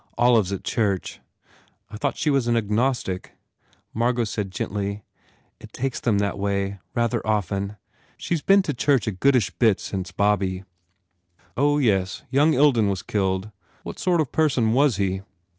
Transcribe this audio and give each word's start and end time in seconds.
Olive 0.17 0.47
s 0.47 0.51
at 0.51 0.63
church." 0.63 1.19
"I 1.91 1.95
thought 1.95 2.17
she 2.17 2.31
was 2.31 2.49
agnostic?" 2.49 3.33
Margot 3.93 4.23
said 4.23 4.49
gently, 4.49 5.03
"It 5.59 5.73
takes 5.73 5.99
them 5.99 6.17
that 6.17 6.39
way, 6.39 6.79
rather 6.95 7.21
often. 7.23 7.77
She 8.17 8.33
s 8.33 8.41
been 8.41 8.63
to 8.63 8.73
church 8.73 9.05
a 9.05 9.11
goodish 9.11 9.51
bit 9.51 9.73
ever 9.77 9.79
since 9.79 10.11
Bobby" 10.11 10.63
"Oh, 11.55 11.77
yes. 11.77 12.23
Young 12.31 12.55
Ilden 12.55 12.89
was 12.89 13.03
killed. 13.03 13.51
What 13.83 13.99
sort 13.99 14.21
of 14.21 14.31
person 14.31 14.73
was 14.73 14.95
he?" 14.95 15.21